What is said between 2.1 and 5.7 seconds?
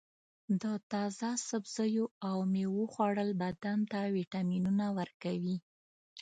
او میوو خوړل بدن ته وټامینونه ورکوي.